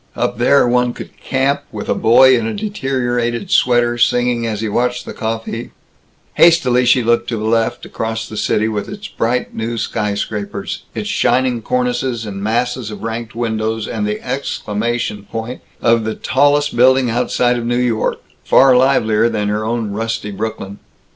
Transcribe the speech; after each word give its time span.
Up 0.15 0.39
there, 0.39 0.67
one 0.67 0.93
could 0.93 1.15
camp, 1.21 1.61
with 1.71 1.87
a 1.87 1.93
boy 1.93 2.35
in 2.35 2.47
a 2.47 2.55
deteriorated 2.55 3.51
sweater 3.51 3.99
singing 3.99 4.47
as 4.47 4.61
he 4.61 4.67
watched 4.67 5.05
the 5.05 5.13
coffee 5.13 5.69
Hastily 6.37 6.85
she 6.85 7.03
looked 7.03 7.29
to 7.29 7.37
the 7.37 7.43
left, 7.45 7.85
across 7.85 8.27
the 8.27 8.35
city, 8.35 8.67
with 8.67 8.89
its 8.89 9.07
bright 9.07 9.53
new 9.53 9.77
skyscrapers, 9.77 10.85
its 10.95 11.07
shining 11.07 11.61
cornices 11.61 12.25
and 12.25 12.41
masses 12.41 12.89
of 12.89 13.03
ranked 13.03 13.35
windows, 13.35 13.87
and 13.87 14.07
the 14.07 14.19
exclamation 14.27 15.27
point 15.29 15.61
of 15.83 16.03
the 16.03 16.15
"tallest 16.15 16.75
building 16.75 17.11
outside 17.11 17.55
of 17.59 17.65
New 17.67 17.77
York" 17.77 18.19
far 18.43 18.75
livelier 18.75 19.29
than 19.29 19.49
her 19.49 19.63
own 19.63 19.91
rusty 19.91 20.31
Brooklyn. 20.31 20.79